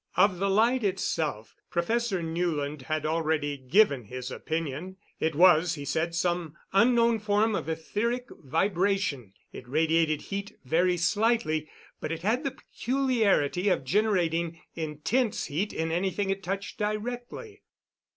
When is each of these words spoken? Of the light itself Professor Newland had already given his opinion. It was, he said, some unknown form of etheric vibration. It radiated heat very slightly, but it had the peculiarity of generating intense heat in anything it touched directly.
Of 0.17 0.39
the 0.39 0.49
light 0.49 0.83
itself 0.83 1.55
Professor 1.69 2.23
Newland 2.23 2.81
had 2.81 3.05
already 3.05 3.55
given 3.55 4.05
his 4.05 4.31
opinion. 4.31 4.97
It 5.19 5.35
was, 5.35 5.75
he 5.75 5.85
said, 5.85 6.15
some 6.15 6.55
unknown 6.73 7.19
form 7.19 7.53
of 7.53 7.69
etheric 7.69 8.27
vibration. 8.43 9.33
It 9.53 9.67
radiated 9.67 10.21
heat 10.23 10.57
very 10.65 10.97
slightly, 10.97 11.69
but 11.99 12.11
it 12.11 12.23
had 12.23 12.43
the 12.43 12.49
peculiarity 12.49 13.69
of 13.69 13.83
generating 13.83 14.59
intense 14.73 15.45
heat 15.45 15.71
in 15.71 15.91
anything 15.91 16.31
it 16.31 16.41
touched 16.41 16.79
directly. 16.79 17.61